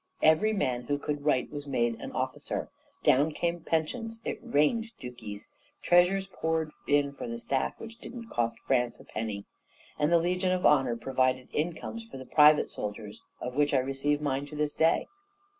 Every 0.23 0.51
man 0.51 0.85
who 0.85 0.97
could 0.97 1.25
write 1.25 1.51
was 1.51 1.67
made 1.67 1.99
an 2.01 2.11
officer. 2.13 2.71
Down 3.03 3.33
came 3.33 3.59
pensions; 3.59 4.19
it 4.25 4.39
rained 4.41 4.87
duchies; 4.99 5.51
treasures 5.83 6.25
poured 6.25 6.71
in 6.87 7.13
for 7.13 7.27
the 7.27 7.37
staff 7.37 7.79
which 7.79 7.99
didn't 7.99 8.29
cost 8.31 8.57
France 8.65 8.99
a 8.99 9.05
penny; 9.05 9.45
and 9.99 10.11
the 10.11 10.17
Legion 10.17 10.51
of 10.51 10.65
Honour 10.65 10.95
provided 10.95 11.49
incomes 11.53 12.03
for 12.03 12.17
the 12.17 12.25
private 12.25 12.71
soldiers 12.71 13.21
of 13.39 13.53
which 13.53 13.75
I 13.75 13.79
receive 13.79 14.21
mine 14.21 14.47
to 14.47 14.55
this 14.55 14.73
day. 14.73 15.05